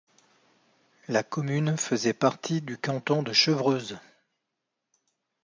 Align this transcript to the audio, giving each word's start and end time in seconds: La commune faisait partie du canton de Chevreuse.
La 1.07 1.21
commune 1.21 1.77
faisait 1.77 2.15
partie 2.15 2.59
du 2.63 2.75
canton 2.75 3.21
de 3.21 3.33
Chevreuse. 3.33 3.99